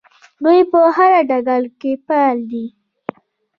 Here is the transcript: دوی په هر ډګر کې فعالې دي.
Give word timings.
دوی 0.43 0.59
په 0.71 0.79
هر 0.95 1.11
ډګر 1.29 1.63
کې 1.79 1.91
فعالې 2.05 2.43
دي. 2.51 2.65